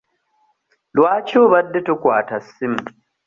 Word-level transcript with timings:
Lwaki 0.95 1.35
obadde 1.43 1.79
tokwata 1.87 2.35
ssimu? 2.45 2.81